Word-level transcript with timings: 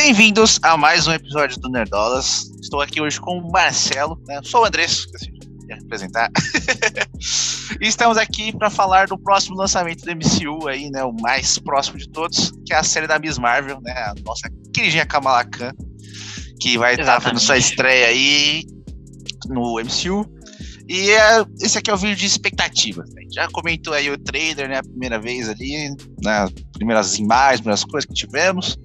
Bem-vindos 0.00 0.60
a 0.62 0.76
mais 0.76 1.08
um 1.08 1.12
episódio 1.12 1.58
do 1.60 1.68
Nerdolas. 1.68 2.52
Estou 2.62 2.80
aqui 2.80 3.00
hoje 3.00 3.20
com 3.20 3.36
o 3.36 3.50
Marcelo, 3.50 4.16
né? 4.28 4.40
Sou 4.44 4.62
o 4.62 4.64
Andrés, 4.64 4.92
esqueci 4.92 5.32
de 5.32 5.72
apresentar. 5.72 6.30
e 7.82 7.88
estamos 7.88 8.16
aqui 8.16 8.56
para 8.56 8.70
falar 8.70 9.08
do 9.08 9.18
próximo 9.18 9.56
lançamento 9.56 10.04
do 10.04 10.12
MCU 10.12 10.68
aí, 10.68 10.88
né? 10.88 11.02
O 11.02 11.12
mais 11.12 11.58
próximo 11.58 11.98
de 11.98 12.08
todos, 12.10 12.52
que 12.64 12.72
é 12.72 12.76
a 12.76 12.84
série 12.84 13.08
da 13.08 13.18
Miss 13.18 13.38
Marvel, 13.38 13.80
né? 13.80 13.90
A 13.90 14.14
nossa 14.24 14.48
queridinha 14.72 15.04
Kamala 15.04 15.44
Khan, 15.44 15.72
que 16.60 16.78
vai 16.78 16.94
estar 16.94 17.20
fazendo 17.20 17.40
sua 17.40 17.58
estreia 17.58 18.06
aí 18.06 18.62
no 19.48 19.80
MCU. 19.80 20.24
E 20.88 21.10
é, 21.10 21.44
esse 21.60 21.76
aqui 21.76 21.90
é 21.90 21.94
o 21.94 21.98
vídeo 21.98 22.16
de 22.16 22.24
expectativas. 22.24 23.10
Né? 23.12 23.22
Já 23.32 23.48
comentou 23.48 23.92
aí 23.92 24.08
o 24.08 24.16
trailer, 24.16 24.68
né? 24.68 24.78
A 24.78 24.82
primeira 24.82 25.18
vez 25.18 25.48
ali, 25.48 25.90
né? 26.22 26.46
Primeiras 26.74 27.18
imagens, 27.18 27.60
primeiras 27.60 27.82
coisas 27.84 28.06
que 28.06 28.14
tivemos. 28.14 28.78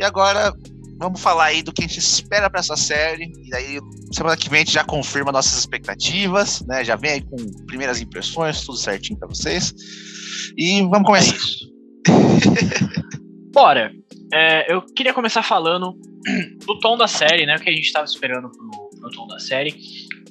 E 0.00 0.02
agora 0.02 0.50
vamos 0.96 1.20
falar 1.20 1.44
aí 1.44 1.62
do 1.62 1.74
que 1.74 1.84
a 1.84 1.86
gente 1.86 1.98
espera 1.98 2.48
para 2.48 2.60
essa 2.60 2.74
série. 2.74 3.30
E 3.44 3.54
aí, 3.54 3.78
semana 4.10 4.34
que 4.34 4.48
vem 4.48 4.62
a 4.62 4.64
gente 4.64 4.72
já 4.72 4.82
confirma 4.82 5.30
nossas 5.30 5.58
expectativas, 5.58 6.62
né? 6.62 6.82
Já 6.82 6.96
vem 6.96 7.10
aí 7.10 7.20
com 7.20 7.36
primeiras 7.66 8.00
impressões, 8.00 8.64
tudo 8.64 8.78
certinho 8.78 9.18
para 9.18 9.28
vocês. 9.28 9.74
E 10.56 10.80
vamos 10.80 11.04
começar. 11.04 11.34
É 11.34 11.36
isso. 11.36 11.70
Bora. 13.52 13.92
É, 14.32 14.72
eu 14.72 14.80
queria 14.80 15.12
começar 15.12 15.42
falando 15.42 15.92
do 16.64 16.78
tom 16.80 16.96
da 16.96 17.06
série, 17.06 17.44
né? 17.44 17.56
O 17.56 17.60
que 17.60 17.68
a 17.68 17.72
gente 17.74 17.84
estava 17.84 18.06
esperando 18.06 18.48
pro, 18.48 18.70
pro 19.00 19.10
tom 19.10 19.26
da 19.26 19.38
série. 19.38 19.74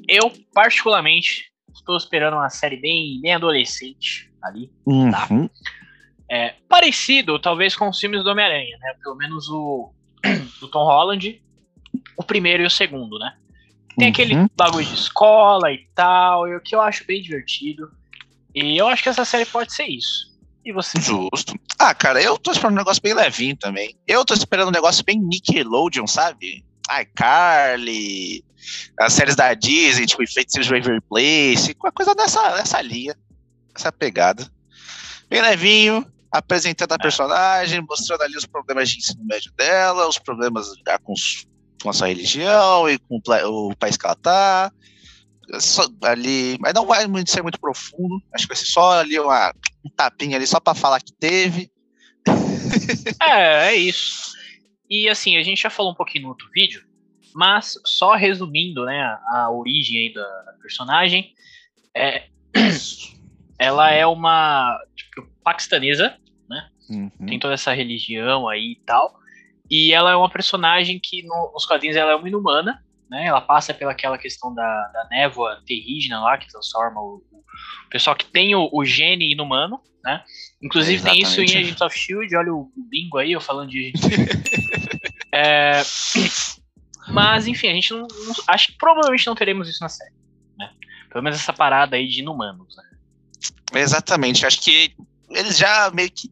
Eu, 0.08 0.32
particularmente, 0.52 1.52
estou 1.76 1.96
esperando 1.96 2.34
uma 2.34 2.50
série 2.50 2.78
bem, 2.78 3.22
bem 3.22 3.36
adolescente 3.36 4.32
ali, 4.42 4.66
tá? 4.66 4.74
uhum. 4.88 5.12
tá? 5.12 5.28
É, 6.30 6.56
parecido, 6.68 7.40
talvez, 7.40 7.76
com 7.76 7.90
os 7.90 8.00
filmes 8.00 8.24
do 8.24 8.30
Homem-Aranha, 8.30 8.78
né? 8.80 8.94
Pelo 9.02 9.16
menos 9.16 9.50
o 9.50 9.92
do 10.60 10.68
Tom 10.68 10.86
Holland, 10.86 11.42
o 12.16 12.24
primeiro 12.24 12.64
e 12.64 12.66
o 12.66 12.70
segundo, 12.70 13.18
né? 13.18 13.36
Tem 13.98 14.08
uhum. 14.08 14.12
aquele 14.12 14.36
bagulho 14.56 14.86
de 14.86 14.94
escola 14.94 15.72
e 15.72 15.88
tal, 15.96 16.44
o 16.44 16.62
que 16.62 16.76
eu 16.76 16.82
acho 16.82 17.06
bem 17.06 17.22
divertido. 17.22 17.92
E 18.54 18.78
eu 18.78 18.88
acho 18.88 19.04
que 19.04 19.10
essa 19.10 19.26
série 19.26 19.46
pode 19.46 19.74
ser 19.74 19.86
isso. 19.86 20.30
E 20.64 20.72
você? 20.72 21.00
Justo. 21.00 21.54
Ah, 21.78 21.94
cara, 21.96 22.22
eu 22.22 22.38
tô 22.38 22.52
esperando 22.52 22.74
um 22.74 22.78
negócio 22.78 23.02
bem 23.02 23.14
levinho 23.14 23.58
também. 23.58 23.96
Eu 24.08 24.24
tô 24.24 24.34
esperando 24.34 24.68
um 24.68 24.72
negócio 24.72 25.04
bem 25.04 25.20
Nickelodeon, 25.20 26.06
sabe? 26.06 26.64
Ai, 26.90 27.06
Carly, 27.06 28.44
as 29.00 29.14
séries 29.14 29.36
da 29.36 29.54
Disney, 29.54 30.06
tipo, 30.06 30.26
Feiticeiros 30.28 30.68
de 30.68 30.74
Waverly 30.74 31.02
Place, 31.02 31.76
uma 31.82 31.92
coisa 31.92 32.14
dessa, 32.14 32.56
dessa 32.56 32.82
linha, 32.82 33.16
essa 33.76 33.92
pegada. 33.92 34.50
Bem 35.30 35.42
levinho, 35.42 36.06
apresentando 36.32 36.92
a 36.92 36.96
é. 36.96 37.00
personagem, 37.00 37.82
mostrando 37.82 38.22
ali 38.22 38.36
os 38.36 38.46
problemas 38.46 38.90
de 38.90 38.98
ensino 38.98 39.24
médio 39.26 39.52
dela, 39.54 40.08
os 40.08 40.20
problemas 40.20 40.68
com, 41.04 41.14
com 41.82 41.90
a 41.90 41.94
sua 41.94 42.08
religião 42.08 42.90
e 42.90 42.98
com 43.00 43.20
o, 43.20 43.76
país 43.76 43.98
que 43.98 44.06
ela 44.06 44.16
tá. 44.16 44.72
Só, 45.60 45.88
ali, 46.04 46.58
mas 46.60 46.76
não 46.76 46.86
vai 46.86 47.08
ser 47.26 47.42
muito 47.42 47.60
profundo, 47.60 48.22
acho 48.32 48.46
que 48.46 48.54
vai 48.54 48.58
ser 48.58 48.72
só 48.72 49.00
ali 49.00 49.20
uma, 49.20 49.52
um 49.84 49.90
tapinha 49.90 50.38
ali 50.38 50.46
só 50.46 50.60
para 50.60 50.76
falar 50.76 51.02
que 51.02 51.14
teve. 51.14 51.72
É, 53.22 53.70
é 53.70 53.76
isso. 53.76 54.32
E 54.88 55.10
assim, 55.10 55.38
a 55.38 55.44
gente 55.44 55.62
já 55.62 55.72
falou 55.72 55.92
um 55.92 55.96
pouquinho 55.96 56.24
no 56.24 56.30
outro 56.30 56.48
vídeo, 56.54 56.84
mas 57.34 57.80
só 57.84 58.16
resumindo, 58.16 58.86
né, 58.86 59.02
a, 59.02 59.46
a 59.46 59.52
origem 59.52 60.00
aí 60.00 60.14
da, 60.14 60.22
da 60.22 60.54
personagem, 60.62 61.34
é, 61.96 62.28
ela 63.58 63.92
é 63.92 64.06
uma 64.06 64.80
tipo, 64.96 65.29
paquistanesa, 65.44 66.16
né? 66.50 66.70
Uhum. 66.90 67.28
Tem 67.28 67.40
toda 67.40 67.54
essa 67.54 67.74
religião 67.74 68.48
aí 68.48 68.74
e 68.74 68.82
tal. 68.86 69.20
E 69.70 69.94
ela 69.94 70.12
é 70.12 70.16
uma 70.16 70.30
personagem 70.30 71.00
que 71.00 71.22
no, 71.24 71.52
nos 71.54 71.66
quadrinhos 71.66 71.96
ela 71.96 72.12
é 72.12 72.16
uma 72.16 72.28
inumana, 72.28 72.84
né? 73.10 73.26
Ela 73.26 73.42
passa 73.42 73.74
pelaquela 73.74 74.18
questão 74.18 74.54
da, 74.54 74.88
da 74.88 75.08
névoa 75.10 75.62
terrígena 75.66 76.22
lá, 76.22 76.38
que 76.38 76.48
transforma 76.48 77.00
o, 77.00 77.24
o 77.32 77.90
pessoal 77.90 78.16
que 78.16 78.26
tem 78.26 78.56
o, 78.56 78.70
o, 78.72 78.84
gene 78.84 79.32
inumano, 79.32 79.80
né? 80.04 80.24
Inclusive 80.62 81.04
tem 81.04 81.22
isso 81.22 81.42
em 81.42 81.46
Agents 81.46 81.82
of 81.82 81.98
Shield, 81.98 82.36
olha 82.36 82.54
o, 82.54 82.72
bingo 82.76 83.18
aí, 83.18 83.32
eu 83.32 83.42
falando 83.42 83.70
de 83.70 83.94
é, 85.34 85.82
mas, 87.10 87.48
enfim, 87.48 87.68
a 87.68 87.74
gente 87.74 87.92
não, 87.92 88.02
não, 88.02 88.36
Acho 88.48 88.68
que 88.68 88.78
provavelmente 88.78 89.26
não 89.28 89.36
teremos 89.36 89.68
isso 89.68 89.82
na 89.82 89.90
série, 89.90 90.14
né? 90.58 90.72
Pelo 91.10 91.24
menos 91.24 91.40
essa 91.40 91.54
parada 91.54 91.96
aí 91.96 92.08
de 92.08 92.20
inumanos, 92.20 92.76
né? 92.76 92.84
Exatamente, 93.74 94.46
acho 94.46 94.62
que 94.62 94.96
eles 95.32 95.58
já 95.58 95.92
meio 95.92 96.12
que 96.12 96.30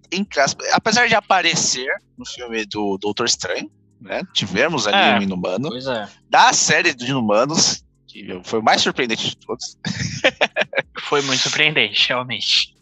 apesar 0.74 1.08
de 1.08 1.16
aparecer 1.16 1.88
no 2.18 2.26
filme 2.26 2.66
do 2.66 2.98
Doutor 2.98 3.26
Estranho, 3.26 3.70
né? 4.02 4.22
Tivemos 4.34 4.88
ali 4.88 4.98
é, 4.98 5.20
um 5.20 5.22
Inumano. 5.22 5.70
Pois 5.70 5.88
é. 5.88 6.08
Da 6.30 6.54
série 6.54 6.94
dos 6.94 7.08
Inumanos, 7.08 7.84
que 8.08 8.42
foi 8.44 8.60
o 8.60 8.64
mais 8.64 8.82
surpreendente 8.82 9.30
de 9.30 9.38
todos. 9.38 9.78
foi 11.08 11.22
muito 11.22 11.42
surpreendente, 11.42 12.08
realmente. 12.10 12.76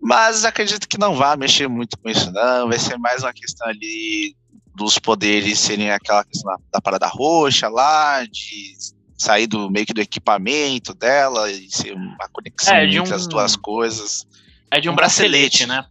Mas 0.00 0.44
acredito 0.44 0.88
que 0.88 0.98
não 0.98 1.14
vai 1.14 1.36
mexer 1.36 1.68
muito 1.68 1.98
com 1.98 2.08
isso, 2.08 2.30
não. 2.32 2.68
Vai 2.68 2.78
ser 2.78 2.96
mais 2.98 3.22
uma 3.22 3.32
questão 3.32 3.68
ali 3.68 4.34
dos 4.74 4.98
poderes 4.98 5.58
serem 5.58 5.90
aquela 5.90 6.24
questão 6.24 6.52
da, 6.52 6.58
da 6.74 6.80
parada 6.80 7.06
roxa 7.06 7.68
lá, 7.68 8.24
de 8.24 8.74
sair 9.18 9.46
do 9.46 9.70
meio 9.70 9.84
que 9.84 9.92
do 9.92 10.00
equipamento 10.00 10.94
dela 10.94 11.50
e 11.50 11.70
ser 11.70 11.92
uma 11.92 12.28
conexão 12.32 12.74
é, 12.74 12.86
entre 12.86 13.12
um... 13.12 13.14
as 13.14 13.26
duas 13.26 13.54
coisas. 13.54 14.26
É 14.70 14.80
de 14.80 14.88
um, 14.88 14.92
um 14.92 14.94
bracelete, 14.94 15.66
bracelete, 15.66 15.66
né? 15.66 15.86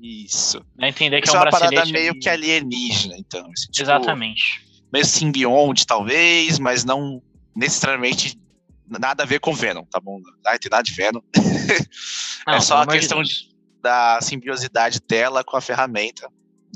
Isso. 0.00 0.64
É 0.80 0.88
entender 0.88 1.20
que 1.20 1.28
Isso 1.28 1.36
é, 1.36 1.40
um 1.40 1.42
é 1.42 1.44
uma 1.46 1.50
parada 1.50 1.86
meio 1.86 2.18
que 2.18 2.28
alienígena, 2.28 3.16
então. 3.16 3.48
Esse, 3.56 3.70
tipo, 3.70 3.82
Exatamente. 3.82 4.64
Meio 4.92 5.04
simbionte, 5.04 5.86
talvez, 5.86 6.58
mas 6.58 6.84
não 6.84 7.22
necessariamente 7.54 8.38
nada 8.86 9.22
a 9.22 9.26
ver 9.26 9.40
com 9.40 9.54
Venom, 9.54 9.84
tá 9.84 9.98
bom? 9.98 10.20
Não 10.20 10.58
tem 10.58 10.70
nada 10.70 10.82
de 10.82 10.92
Venom. 10.92 11.20
Não, 12.46 12.54
é 12.54 12.60
só 12.60 12.82
a 12.82 12.86
questão 12.86 13.22
de 13.22 13.54
da 13.84 14.18
simbiosidade 14.22 14.98
dela 15.06 15.44
com 15.44 15.58
a 15.58 15.60
ferramenta, 15.60 16.26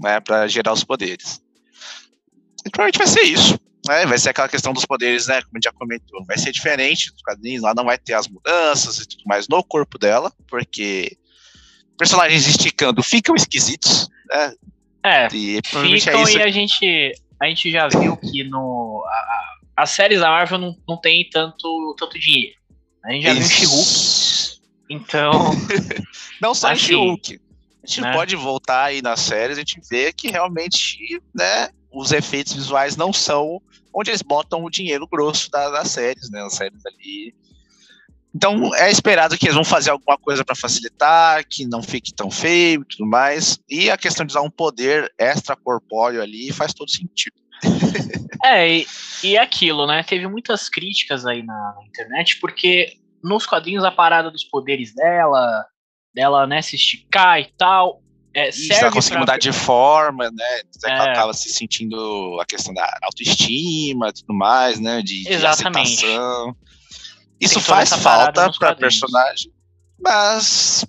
né, 0.02 0.20
para 0.20 0.46
gerar 0.46 0.74
os 0.74 0.84
poderes. 0.84 1.42
E 2.66 2.70
provavelmente 2.70 2.98
vai 2.98 3.06
ser 3.06 3.22
isso. 3.22 3.58
Né? 3.86 4.04
Vai 4.04 4.18
ser 4.18 4.28
aquela 4.28 4.48
questão 4.48 4.74
dos 4.74 4.84
poderes, 4.84 5.26
né? 5.26 5.40
Como 5.40 5.52
a 5.54 5.56
gente 5.56 5.64
já 5.64 5.72
comentou. 5.72 6.22
Vai 6.26 6.36
ser 6.36 6.52
diferente 6.52 7.10
dos 7.10 7.22
quadrinhos, 7.22 7.62
lá 7.62 7.72
não 7.74 7.86
vai 7.86 7.96
ter 7.96 8.12
as 8.12 8.28
mudanças 8.28 8.98
e 8.98 9.08
tudo 9.08 9.22
mais 9.24 9.48
no 9.48 9.64
corpo 9.64 9.96
dela, 9.98 10.30
porque 10.46 11.16
personagens 11.98 12.46
esticando 12.46 13.02
ficam 13.02 13.34
esquisitos, 13.34 14.08
né? 14.30 14.54
É, 15.04 15.26
e, 15.32 15.60
ficam 15.64 16.26
é 16.26 16.32
e 16.32 16.42
a 16.42 16.50
gente, 16.50 17.12
a 17.40 17.46
gente 17.46 17.70
já 17.70 17.88
viu 17.88 18.16
que 18.16 18.44
no, 18.44 19.04
a, 19.06 19.82
as 19.82 19.90
séries 19.90 20.20
da 20.20 20.28
Marvel 20.28 20.58
não, 20.58 20.76
não 20.88 20.96
tem 20.96 21.28
tanto, 21.28 21.94
tanto 21.98 22.18
dinheiro. 22.18 22.56
A 23.04 23.12
gente 23.12 23.22
já 23.24 23.32
isso. 23.32 23.48
viu 23.48 23.50
She-Hulk, 23.50 24.60
então... 24.90 25.32
não 26.40 26.54
só 26.54 26.72
assim, 26.72 26.86
She-Hulk. 26.86 27.40
A 27.82 27.86
gente 27.86 28.00
né? 28.00 28.12
pode 28.12 28.36
voltar 28.36 28.84
aí 28.84 29.02
nas 29.02 29.20
séries, 29.20 29.56
a 29.56 29.60
gente 29.60 29.80
vê 29.88 30.12
que 30.12 30.28
realmente, 30.28 31.20
né, 31.34 31.68
os 31.92 32.12
efeitos 32.12 32.52
visuais 32.52 32.96
não 32.96 33.12
são 33.12 33.60
onde 33.94 34.10
eles 34.10 34.22
botam 34.22 34.62
o 34.62 34.70
dinheiro 34.70 35.06
grosso 35.06 35.50
das, 35.50 35.72
das 35.72 35.90
séries, 35.90 36.30
né, 36.30 36.42
as 36.42 36.54
séries 36.54 36.84
ali 36.86 37.34
então 38.38 38.72
é 38.76 38.88
esperado 38.88 39.36
que 39.36 39.46
eles 39.46 39.56
vão 39.56 39.64
fazer 39.64 39.90
alguma 39.90 40.16
coisa 40.16 40.44
para 40.44 40.54
facilitar, 40.54 41.44
que 41.44 41.66
não 41.66 41.82
fique 41.82 42.14
tão 42.14 42.30
feio 42.30 42.82
e 42.82 42.84
tudo 42.84 43.04
mais. 43.04 43.58
E 43.68 43.90
a 43.90 43.98
questão 43.98 44.24
de 44.24 44.30
usar 44.30 44.42
um 44.42 44.50
poder 44.50 45.12
extracorpóreo 45.18 46.22
ali 46.22 46.52
faz 46.52 46.72
todo 46.72 46.88
sentido. 46.88 47.34
é, 48.44 48.76
e, 48.76 48.86
e 49.24 49.36
é 49.36 49.40
aquilo, 49.40 49.88
né? 49.88 50.04
Teve 50.04 50.28
muitas 50.28 50.68
críticas 50.68 51.26
aí 51.26 51.42
na, 51.42 51.74
na, 51.76 51.84
internet, 51.84 52.38
porque 52.38 52.92
nos 53.24 53.44
quadrinhos 53.44 53.82
a 53.82 53.90
parada 53.90 54.30
dos 54.30 54.44
poderes 54.44 54.94
dela, 54.94 55.66
dela, 56.14 56.46
né, 56.46 56.62
se 56.62 56.76
esticar 56.76 57.40
e 57.40 57.52
tal. 57.58 58.00
É, 58.32 58.50
Isso, 58.50 58.72
ela 58.72 58.92
consegue 58.92 59.14
pra... 59.14 59.20
mudar 59.20 59.38
de 59.38 59.52
forma, 59.52 60.30
né? 60.30 60.60
É. 60.86 60.90
Ela 60.92 61.10
acaba 61.10 61.34
se 61.34 61.48
sentindo 61.48 62.38
a 62.40 62.46
questão 62.46 62.72
da 62.72 62.88
autoestima 63.02 64.10
e 64.10 64.12
tudo 64.12 64.32
mais, 64.32 64.78
né? 64.78 65.02
De, 65.02 65.28
Exatamente. 65.28 65.96
De 65.96 66.04
aceitação. 66.06 66.56
Isso 67.40 67.60
faz 67.60 67.90
falta 67.90 68.50
para 68.58 68.74
personagem, 68.74 69.52
mas 70.00 70.84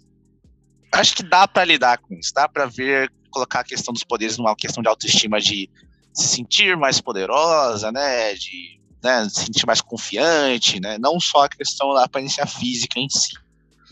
acho 0.91 1.15
que 1.15 1.23
dá 1.23 1.47
para 1.47 1.65
lidar 1.65 1.97
com 1.99 2.13
isso, 2.15 2.33
dá 2.33 2.47
para 2.47 2.65
ver, 2.65 3.11
colocar 3.29 3.59
a 3.59 3.63
questão 3.63 3.93
dos 3.93 4.03
poderes 4.03 4.37
numa 4.37 4.55
questão 4.55 4.81
de 4.81 4.89
autoestima, 4.89 5.39
de 5.39 5.69
se 6.13 6.27
sentir 6.27 6.75
mais 6.75 6.99
poderosa, 6.99 7.91
né, 7.91 8.33
de 8.33 8.79
né, 9.01 9.29
se 9.29 9.45
sentir 9.45 9.65
mais 9.65 9.81
confiante, 9.81 10.79
né, 10.79 10.97
não 10.97 11.19
só 11.19 11.45
a 11.45 11.49
questão 11.49 11.93
da 11.93 12.03
aparência 12.03 12.45
física 12.45 12.99
em 12.99 13.07
si. 13.07 13.31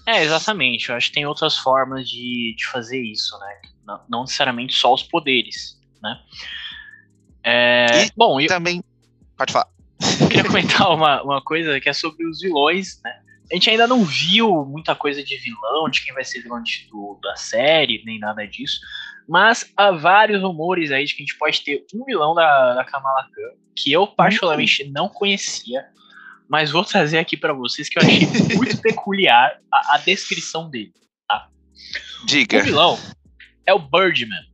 É, 0.06 0.24
exatamente, 0.24 0.90
eu 0.90 0.96
acho 0.96 1.08
que 1.08 1.14
tem 1.14 1.26
outras 1.26 1.58
formas 1.58 2.10
de, 2.10 2.56
de 2.58 2.66
fazer 2.68 3.02
isso, 3.02 3.38
né, 3.38 3.62
não, 3.86 4.02
não 4.10 4.22
necessariamente 4.22 4.74
só 4.74 4.94
os 4.94 5.04
poderes, 5.04 5.80
né. 6.02 6.20
É, 7.44 8.06
e 8.06 8.12
bom, 8.18 8.46
também, 8.48 8.84
pode 9.38 9.54
falar. 9.54 9.68
Eu 10.20 10.28
queria 10.28 10.44
comentar 10.44 10.92
uma, 10.92 11.22
uma 11.24 11.42
coisa 11.42 11.80
que 11.80 11.90
é 11.90 11.94
sobre 11.94 12.26
os 12.28 12.42
vilões, 12.42 13.00
né? 13.04 13.14
a 13.52 13.56
gente 13.56 13.70
ainda 13.70 13.88
não 13.88 14.04
viu 14.04 14.66
muita 14.66 14.94
coisa 14.94 15.24
de 15.24 15.38
vilão, 15.38 15.90
de 15.90 16.04
quem 16.04 16.14
vai 16.14 16.24
ser 16.24 16.42
vilão 16.42 16.62
de, 16.62 16.88
do, 16.90 17.18
da 17.22 17.36
série, 17.36 18.04
nem 18.06 18.20
nada 18.20 18.46
disso. 18.46 18.80
Mas 19.28 19.72
há 19.76 19.92
vários 19.92 20.42
rumores 20.42 20.92
aí 20.92 21.06
de 21.06 21.16
que 21.16 21.24
a 21.24 21.26
gente 21.26 21.38
pode 21.38 21.62
ter 21.62 21.86
um 21.94 22.04
vilão 22.04 22.36
da, 22.36 22.74
da 22.74 22.84
Kamala 22.84 23.24
Khan, 23.24 23.58
que 23.76 23.92
eu 23.92 24.06
particularmente 24.06 24.84
uhum. 24.84 24.92
não 24.92 25.10
conhecia, 25.10 25.86
mas 26.50 26.72
vou 26.72 26.84
trazer 26.84 27.20
aqui 27.20 27.38
para 27.38 27.54
vocês 27.54 27.88
que 27.88 27.98
eu 27.98 28.04
achei 28.04 28.28
muito 28.56 28.80
peculiar 28.82 29.60
a, 29.72 29.96
a, 29.96 29.98
descrição 30.00 30.70
dele. 30.70 30.94
Tá? 31.28 31.48
Diga. 32.26 32.60
O 32.60 32.64
vilão 32.64 33.00
é 33.66 33.74
o 33.74 33.80
Birdman. 33.80 34.46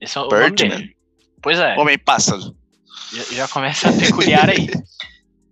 Esse 0.00 0.18
é 0.18 0.20
o 0.20 0.28
Birdman? 0.28 0.94
Pois 1.40 1.58
é. 1.58 1.76
Homem 1.76 1.98
pássaro. 1.98 2.56
Já, 3.32 3.48
começa 3.48 3.88
a 3.88 3.92
peculiar 3.92 4.48
aí. 4.48 4.68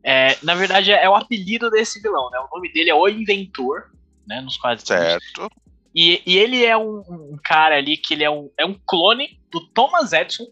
É, 0.04 0.36
na 0.42 0.56
verdade, 0.56 0.90
é 0.90 1.08
o 1.08 1.14
apelido 1.14 1.70
desse 1.70 2.02
vilão, 2.02 2.28
né? 2.28 2.36
O 2.40 2.56
nome 2.56 2.72
dele 2.72 2.90
é 2.90 2.94
O 2.94 3.08
Inventor, 3.08 3.84
né? 4.26 4.40
Nos 4.40 4.56
quadros. 4.56 4.84
Certo. 4.84 5.48
E, 5.94 6.20
e 6.26 6.38
ele 6.38 6.64
é 6.64 6.76
um, 6.76 7.04
um, 7.08 7.38
cara 7.40 7.76
ali 7.76 7.96
que 7.96 8.14
ele 8.14 8.24
é 8.24 8.30
um, 8.30 8.50
é 8.58 8.66
um 8.66 8.74
clone 8.84 9.38
do 9.48 9.64
Thomas 9.68 10.12
Edison. 10.12 10.46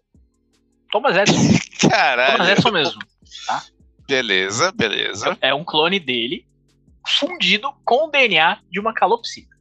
Thomas 0.93 1.17
Edison. 1.17 1.59
Caralho. 1.91 2.37
Thomas 2.37 2.49
Edison 2.49 2.71
mesmo. 2.71 3.01
Tá? 3.47 3.65
Beleza, 4.07 4.71
beleza. 4.71 5.37
É 5.41 5.53
um 5.53 5.65
clone 5.65 5.99
dele 5.99 6.47
fundido 7.19 7.73
com 7.85 8.07
o 8.07 8.11
DNA 8.11 8.61
de 8.71 8.79
uma 8.79 8.93
calopsita. 8.93 9.57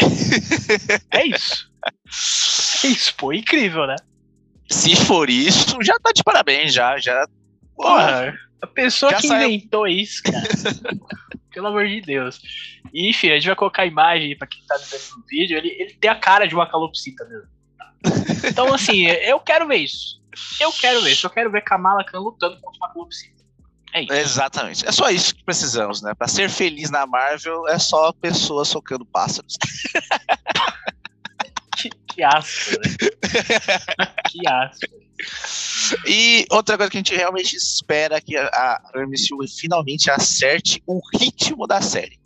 é 1.10 1.26
isso. 1.26 1.70
É 1.86 2.86
isso, 2.86 3.14
pô, 3.16 3.32
incrível, 3.32 3.86
né? 3.86 3.96
Se 4.70 4.94
for 4.94 5.28
isso, 5.28 5.76
já 5.82 5.98
tá 5.98 6.12
de 6.12 6.22
parabéns, 6.22 6.72
já, 6.72 6.98
já. 6.98 7.26
Porra, 7.74 8.38
a 8.62 8.66
pessoa 8.66 9.10
Já 9.12 9.18
que 9.18 9.26
saiu... 9.26 9.48
inventou 9.48 9.86
isso, 9.86 10.22
cara. 10.22 10.46
Pelo 11.52 11.66
amor 11.66 11.86
de 11.88 12.00
Deus. 12.00 12.40
E, 12.92 13.10
enfim, 13.10 13.30
a 13.30 13.34
gente 13.34 13.46
vai 13.46 13.56
colocar 13.56 13.82
a 13.82 13.86
imagem 13.86 14.36
pra 14.36 14.46
quem 14.46 14.62
tá 14.66 14.76
vendo 14.76 15.16
no 15.16 15.26
vídeo. 15.26 15.56
Ele, 15.58 15.68
ele 15.68 15.94
tem 15.94 16.10
a 16.10 16.14
cara 16.14 16.46
de 16.46 16.54
uma 16.54 16.70
calopsita 16.70 17.24
mesmo. 17.24 17.48
Então, 18.48 18.72
assim, 18.72 19.06
eu 19.06 19.40
quero 19.40 19.66
ver 19.66 19.78
isso. 19.78 20.20
Eu 20.60 20.72
quero 20.72 21.02
ver 21.02 21.12
isso. 21.12 21.26
Eu 21.26 21.30
quero 21.30 21.50
ver 21.50 21.62
Kamala 21.62 22.04
Khan 22.04 22.20
lutando 22.20 22.60
contra 22.60 22.78
uma 22.78 22.92
calopsita. 22.92 23.40
É 23.92 24.02
isso. 24.02 24.12
Exatamente. 24.12 24.86
É 24.86 24.92
só 24.92 25.10
isso 25.10 25.34
que 25.34 25.44
precisamos, 25.44 26.00
né? 26.00 26.14
Pra 26.14 26.28
ser 26.28 26.48
feliz 26.48 26.90
na 26.90 27.06
Marvel, 27.06 27.66
é 27.66 27.78
só 27.78 28.12
pessoas 28.12 28.68
socando 28.68 29.04
pássaros. 29.04 29.56
que, 32.20 32.20
que 32.20 32.22
asco, 32.22 32.70
né? 32.80 34.06
que 34.30 34.48
asco. 34.48 35.00
E 36.06 36.46
outra 36.50 36.76
coisa 36.76 36.90
que 36.90 36.96
a 36.96 37.00
gente 37.00 37.14
realmente 37.14 37.56
espera 37.56 38.16
é 38.16 38.20
que 38.20 38.36
a, 38.36 38.80
MCU 38.94 39.46
finalmente 39.58 40.10
acerte 40.10 40.82
o 40.86 41.00
ritmo 41.16 41.66
da 41.66 41.80
série. 41.80 42.18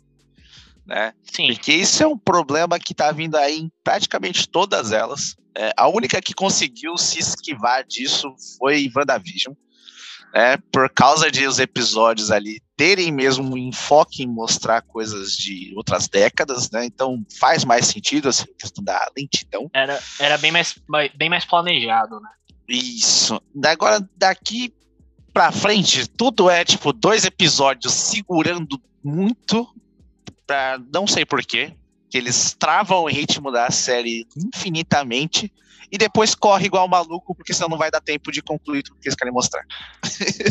Né? 0.85 1.13
Sim. 1.23 1.47
Porque 1.47 1.73
isso 1.73 2.03
é 2.03 2.07
um 2.07 2.17
problema 2.17 2.79
que 2.79 2.93
tá 2.93 3.11
vindo 3.11 3.35
aí 3.35 3.59
em 3.59 3.71
praticamente 3.83 4.47
todas 4.47 4.91
elas. 4.91 5.35
É, 5.57 5.71
a 5.75 5.87
única 5.87 6.21
que 6.21 6.33
conseguiu 6.33 6.97
se 6.97 7.19
esquivar 7.19 7.85
disso 7.85 8.33
foi 8.57 8.89
WandaVision. 8.95 9.55
Né? 10.33 10.57
Por 10.71 10.89
causa 10.89 11.31
de 11.31 11.47
os 11.47 11.59
episódios 11.59 12.31
ali 12.31 12.61
terem 12.75 13.11
mesmo 13.11 13.53
um 13.53 13.57
enfoque 13.57 14.23
em 14.23 14.27
mostrar 14.27 14.81
coisas 14.81 15.31
de 15.31 15.73
outras 15.75 16.07
décadas, 16.07 16.69
né? 16.71 16.85
Então 16.85 17.25
faz 17.39 17.63
mais 17.63 17.87
sentido 17.87 18.29
assim, 18.29 18.43
a 18.43 18.61
questão 18.61 18.83
da 18.83 19.11
lentidão. 19.17 19.69
Era, 19.73 19.99
era 20.19 20.37
bem, 20.37 20.51
mais, 20.51 20.75
bem 21.15 21.29
mais 21.29 21.45
planejado, 21.45 22.19
né? 22.19 22.29
Isso. 22.67 23.41
Agora, 23.63 24.07
daqui 24.17 24.73
pra 25.33 25.51
frente, 25.51 26.07
tudo 26.07 26.49
é 26.49 26.63
tipo 26.63 26.91
dois 26.91 27.25
episódios 27.25 27.93
segurando 27.93 28.81
muito, 29.03 29.67
pra 30.47 30.79
não 30.93 31.05
sei 31.05 31.25
porquê, 31.25 31.73
que 32.09 32.17
eles 32.17 32.55
travam 32.57 33.03
o 33.03 33.07
ritmo 33.07 33.51
da 33.51 33.69
série 33.69 34.25
infinitamente 34.35 35.51
e 35.91 35.97
depois 35.97 36.35
corre 36.35 36.65
igual 36.65 36.87
maluco, 36.87 37.35
porque 37.35 37.53
senão 37.53 37.69
não 37.69 37.77
vai 37.77 37.91
dar 37.91 38.01
tempo 38.01 38.31
de 38.31 38.41
concluir 38.41 38.83
tudo 38.83 38.99
que 38.99 39.07
eles 39.07 39.15
querem 39.15 39.33
mostrar. 39.33 39.63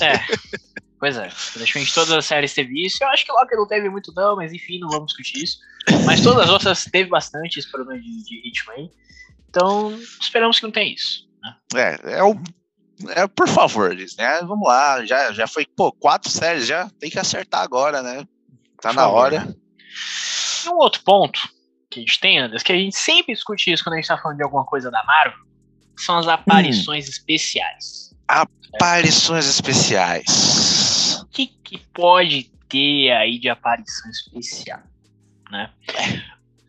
É. 0.03 0.65
Pois 0.99 1.19
é, 1.19 1.29
praticamente 1.53 1.93
todas 1.93 2.13
as 2.13 2.25
séries 2.25 2.55
teve 2.55 2.87
isso. 2.87 3.03
Eu 3.03 3.09
acho 3.09 3.27
que 3.27 3.33
Loki 3.33 3.55
não 3.55 3.67
teve 3.67 3.91
muito, 3.91 4.11
não, 4.15 4.37
mas 4.37 4.55
enfim, 4.55 4.79
não 4.79 4.89
vamos 4.89 5.09
discutir 5.09 5.43
isso. 5.43 5.59
Mas 6.07 6.23
todas 6.23 6.45
as 6.45 6.51
outras 6.51 6.85
teve 6.85 7.11
bastante 7.11 7.59
esse 7.59 7.71
problema 7.71 8.01
de, 8.01 8.25
de 8.25 8.41
ritmo 8.41 8.73
aí. 8.73 8.91
Então, 9.51 9.93
esperamos 10.21 10.59
que 10.59 10.65
não 10.65 10.73
tenha 10.73 10.95
isso. 10.95 11.29
Né? 11.43 11.57
É, 11.75 12.19
é 12.19 12.25
o. 12.25 12.35
É, 13.11 13.27
por 13.27 13.49
favor, 13.49 13.95
né? 13.95 14.41
Vamos 14.47 14.67
lá, 14.67 15.05
já, 15.05 15.31
já 15.33 15.47
foi, 15.47 15.67
pô, 15.67 15.93
quatro 15.93 16.31
séries, 16.31 16.67
já 16.67 16.89
tem 16.99 17.11
que 17.11 17.19
acertar 17.19 17.61
agora, 17.61 18.03
né? 18.03 18.27
Tá 18.81 18.89
por 18.89 18.95
na 18.95 19.03
favor. 19.03 19.17
hora. 19.19 19.57
E 20.65 20.69
um 20.71 20.77
outro 20.77 21.03
ponto 21.03 21.41
que 21.95 22.01
a 22.01 22.03
gente 22.03 22.21
tem, 22.21 22.39
Anderson, 22.39 22.65
que 22.65 22.73
a 22.73 22.77
gente 22.77 22.97
sempre 22.97 23.35
discute 23.35 23.73
isso 23.73 23.85
quando 23.85 23.95
a 23.95 23.97
gente 23.97 24.09
tá 24.09 24.19
falando 24.19 24.39
de 24.39 24.43
alguma 24.43 24.65
coisa 24.65 24.91
da 24.91 25.03
Marvel, 25.05 25.39
são 25.97 26.19
as 26.19 26.27
aparições 26.27 27.07
hum. 27.07 27.11
especiais. 27.11 28.15
Aparições 28.27 29.47
é. 29.47 29.51
especiais. 29.51 31.21
O 31.23 31.27
que, 31.27 31.47
que 31.47 31.79
pode 31.93 32.51
ter 32.69 33.13
aí 33.13 33.39
de 33.39 33.49
aparição 33.49 34.11
especial? 34.11 34.81
Né? 35.51 35.71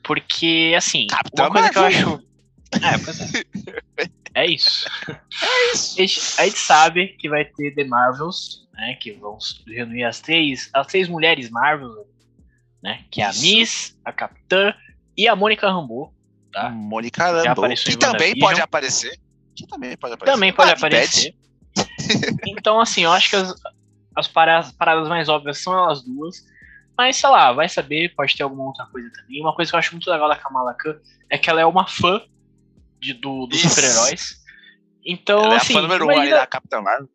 Porque, 0.04 0.74
assim, 0.78 1.08
Capitão 1.08 1.48
uma 1.48 1.52
coisa 1.52 1.72
Marvel. 1.74 1.90
que 1.90 2.76
eu 2.76 2.80
acho. 2.80 2.96
É, 2.96 2.98
pois 3.04 3.20
é. 3.20 4.16
É 4.36 4.46
isso. 4.46 4.86
É 5.08 5.72
isso. 5.72 5.96
A 5.98 6.02
gente, 6.02 6.20
a 6.40 6.44
gente 6.44 6.60
sabe 6.60 7.08
que 7.18 7.30
vai 7.30 7.46
ter 7.46 7.74
The 7.74 7.86
Marvels, 7.86 8.68
né? 8.74 8.96
Que 8.96 9.14
vão 9.14 9.38
reunir 9.66 10.04
as 10.04 10.20
três, 10.20 10.70
as 10.74 10.88
três 10.88 11.08
mulheres 11.08 11.50
Marvels, 11.50 12.06
né? 12.84 13.06
Que 13.10 13.22
é 13.22 13.26
a 13.28 13.32
Miss, 13.32 13.98
a 14.04 14.12
Capitã 14.12 14.76
e 15.18 15.28
a 15.28 15.36
Mônica 15.36 15.70
Rambeau. 15.70 16.14
Tá? 16.52 16.70
Mônica 16.70 17.24
Rambeau. 17.24 17.70
Que 17.76 17.98
também 17.98 18.38
pode 18.38 18.62
aparecer. 18.62 19.20
Que 19.56 19.66
também 19.68 19.98
pode 19.98 20.14
aparecer. 20.14 20.34
Também 20.34 20.54
pode 20.54 20.72
ah, 20.72 20.74
aparecer. 20.74 21.36
então, 22.48 22.80
assim, 22.80 23.04
eu 23.04 23.12
acho 23.12 23.30
que 23.30 23.36
as, 23.36 23.54
as 24.16 24.28
paradas, 24.28 24.72
paradas 24.72 25.08
mais 25.08 25.30
óbvias 25.30 25.62
são 25.62 25.74
elas 25.78 26.04
duas. 26.04 26.44
Mas, 26.98 27.18
sei 27.18 27.30
lá, 27.30 27.52
vai 27.52 27.68
saber, 27.68 28.14
pode 28.16 28.36
ter 28.36 28.44
alguma 28.44 28.66
outra 28.66 28.86
coisa 28.86 29.10
também. 29.12 29.42
Uma 29.42 29.54
coisa 29.54 29.70
que 29.70 29.76
eu 29.76 29.80
acho 29.80 29.92
muito 29.92 30.10
legal 30.10 30.30
da 30.30 30.38
Kamala 30.38 30.74
Khan 30.74 30.98
é 31.30 31.38
que 31.38 31.50
ela 31.50 31.60
é 31.60 31.66
uma 31.66 31.88
fã 31.88 32.22
de, 33.00 33.14
do, 33.14 33.48
dos 33.48 33.60
super-heróis. 33.60 34.42
Então, 35.06 35.44
Ela 35.44 35.58
assim. 35.58 35.74
É 35.74 35.78
a 35.78 35.82
fã 35.82 35.88
número 35.88 36.06
imagina... 36.06 36.36
um 36.36 36.40
da 36.40 36.48
Capitã 36.48 36.82
Marvel. 36.82 37.10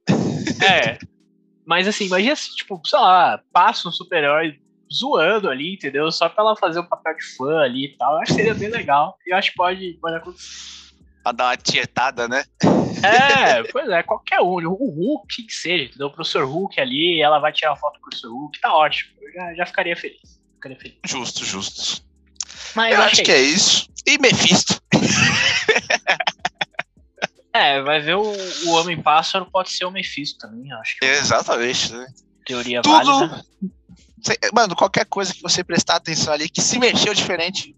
É. 0.62 0.99
Mas 1.64 1.88
assim, 1.88 2.06
imagina 2.06 2.37
se, 2.37 2.55
tipo, 2.55 2.81
sei 2.85 2.99
lá, 2.99 3.41
passa 3.52 3.88
um 3.88 3.93
super-herói 3.93 4.61
zoando 4.92 5.48
ali, 5.48 5.75
entendeu? 5.75 6.10
Só 6.10 6.28
pra 6.28 6.42
ela 6.42 6.56
fazer 6.56 6.81
o 6.81 6.82
um 6.82 6.87
papel 6.87 7.16
de 7.16 7.25
fã 7.37 7.61
ali 7.61 7.87
e 7.87 7.97
tal. 7.97 8.14
Eu 8.14 8.20
acho 8.20 8.32
que 8.32 8.38
seria 8.38 8.54
bem 8.54 8.68
legal. 8.68 9.16
E 9.26 9.32
eu 9.32 9.37
acho 9.37 9.50
que 9.50 9.56
pode, 9.56 9.99
pode 10.00 10.16
acontecer. 10.16 10.80
Pra 11.23 11.32
dar 11.32 11.44
uma 11.49 11.56
tietada, 11.56 12.26
né? 12.26 12.44
É, 13.02 13.62
pois 13.70 13.88
é, 13.88 14.02
qualquer 14.02 14.40
um. 14.40 14.56
O 14.66 14.90
Hulk 14.90 15.42
que 15.42 15.52
seja, 15.52 15.85
entendeu? 15.85 16.09
O 16.09 16.11
professor 16.11 16.44
Hulk 16.44 16.80
ali, 16.80 17.20
ela 17.20 17.38
vai 17.38 17.52
tirar 17.52 17.76
foto 17.76 18.00
com 18.00 18.06
o 18.06 18.11
professor 18.11 18.30
Hulk, 18.30 18.61
tá 18.61 18.75
ótimo. 18.75 19.11
Eu 19.20 19.32
já, 19.32 19.54
já 19.54 19.66
ficaria 19.66 19.97
feliz. 19.97 20.40
Ficaria 20.54 20.78
feliz. 20.78 20.99
Justo, 21.06 21.44
justo. 21.44 22.02
Mas 22.75 22.94
eu 22.94 23.02
acho 23.02 23.23
que 23.23 23.32
é 23.32 23.40
isso. 23.40 23.88
E 24.06 24.18
Mephisto. 24.18 24.80
é, 27.52 27.80
vai 27.82 28.00
ver 28.00 28.16
o, 28.16 28.23
o 28.23 28.70
Homem-Pássaro 28.73 29.47
pode 29.47 29.70
ser 29.70 29.85
o 29.85 29.90
Mephisto 29.90 30.38
também, 30.38 30.73
acho. 30.73 30.99
Que 30.99 31.06
é 31.06 31.18
Exatamente, 31.18 31.92
né? 31.92 32.06
Teoria 32.44 32.82
Tudo... 32.82 32.92
válida. 32.92 33.44
Mano, 34.52 34.74
qualquer 34.74 35.04
coisa 35.06 35.32
que 35.32 35.42
você 35.42 35.64
prestar 35.64 35.96
atenção 35.96 36.32
ali, 36.32 36.48
que 36.48 36.60
se 36.60 36.78
mexeu 36.78 37.14
diferente, 37.14 37.74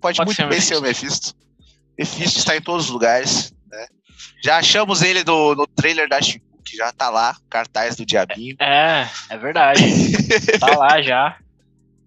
pode, 0.00 0.16
pode 0.18 0.24
muito 0.24 0.36
ser 0.36 0.42
bem 0.42 0.50
Mephisto. 0.50 0.68
ser 0.68 0.78
o 0.78 0.82
Mephisto. 0.82 1.34
Mephisto 1.98 2.38
está 2.38 2.56
em 2.56 2.60
todos 2.60 2.86
os 2.86 2.90
lugares, 2.90 3.54
né? 3.70 3.86
Já 4.42 4.58
achamos 4.58 5.02
ele 5.02 5.22
no, 5.24 5.54
no 5.54 5.66
trailer 5.66 6.08
da 6.08 6.20
Chico, 6.20 6.44
que 6.64 6.76
já 6.76 6.92
tá 6.92 7.10
lá, 7.10 7.36
cartaz 7.48 7.96
do 7.96 8.04
Diabinho. 8.04 8.56
É, 8.60 9.08
é 9.30 9.38
verdade. 9.38 9.82
tá 10.58 10.76
lá 10.76 11.00
já. 11.00 11.36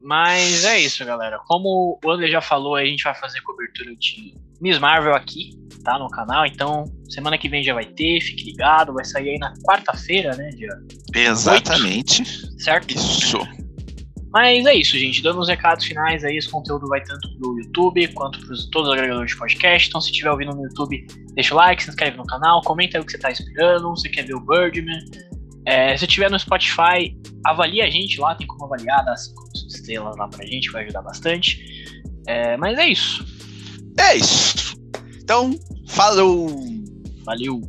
Mas 0.01 0.63
é 0.63 0.79
isso, 0.79 1.03
galera. 1.05 1.39
Como 1.47 1.99
o 2.03 2.11
André 2.11 2.29
já 2.29 2.41
falou, 2.41 2.75
a 2.75 2.85
gente 2.85 3.03
vai 3.03 3.15
fazer 3.15 3.41
cobertura 3.41 3.95
de 3.95 4.33
Miss 4.61 4.79
Marvel 4.79 5.15
aqui, 5.15 5.51
tá? 5.83 5.97
No 5.97 6.09
canal. 6.09 6.45
Então, 6.45 6.85
semana 7.09 7.37
que 7.37 7.49
vem 7.49 7.63
já 7.63 7.73
vai 7.73 7.85
ter, 7.85 8.21
fique 8.21 8.43
ligado. 8.43 8.93
Vai 8.93 9.05
sair 9.05 9.31
aí 9.31 9.37
na 9.37 9.53
quarta-feira, 9.65 10.35
né? 10.35 10.49
Dia 10.49 10.69
Exatamente. 11.13 12.21
8, 12.21 12.61
certo? 12.61 12.91
Isso. 12.93 13.39
Mas 14.31 14.65
é 14.65 14.73
isso, 14.73 14.97
gente. 14.97 15.23
Dando 15.23 15.39
os 15.39 15.47
recados 15.47 15.85
finais 15.85 16.23
aí, 16.23 16.37
esse 16.37 16.49
conteúdo 16.49 16.87
vai 16.87 17.01
tanto 17.03 17.29
pro 17.37 17.57
YouTube 17.59 18.07
quanto 18.09 18.39
para 18.39 18.55
todos 18.71 18.89
os 18.89 18.93
agregadores 18.93 19.31
de 19.31 19.37
podcast. 19.37 19.87
Então, 19.87 20.01
se 20.01 20.11
estiver 20.11 20.31
ouvindo 20.31 20.53
no 20.53 20.63
YouTube, 20.63 21.07
deixa 21.33 21.53
o 21.53 21.57
like, 21.57 21.83
se 21.83 21.89
inscreve 21.89 22.17
no 22.17 22.25
canal, 22.25 22.61
comenta 22.61 22.97
aí 22.97 23.01
o 23.01 23.05
que 23.05 23.11
você 23.11 23.17
tá 23.17 23.31
esperando. 23.31 23.89
Você 23.89 24.09
quer 24.09 24.25
ver 24.25 24.35
o 24.35 24.41
Birdman? 24.41 24.99
É, 25.65 25.97
se 25.97 26.05
estiver 26.05 26.29
no 26.29 26.39
Spotify, 26.39 27.15
avalie 27.45 27.81
a 27.81 27.89
gente 27.89 28.19
lá, 28.19 28.35
tem 28.35 28.47
como 28.47 28.65
avaliar, 28.65 29.03
dá 29.03 29.15
5 29.15 29.43
estrelas 29.67 30.15
lá 30.17 30.27
pra 30.27 30.45
gente, 30.45 30.71
vai 30.71 30.83
ajudar 30.83 31.01
bastante. 31.01 31.61
É, 32.25 32.55
mas 32.57 32.77
é 32.77 32.87
isso. 32.87 33.25
É 33.99 34.15
isso. 34.15 34.77
Então, 35.21 35.57
falou! 35.87 36.49
Valeu! 37.25 37.61